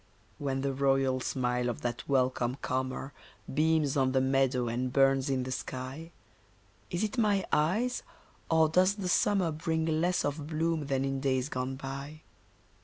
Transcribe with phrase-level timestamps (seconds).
[0.39, 3.13] When the royal smile of that welcome comer
[3.53, 6.09] Beams on the meadow and burns in the sky,
[6.89, 8.01] Is it my eyes,
[8.49, 12.21] or does the Summer Bring less of bloom than in days gone by?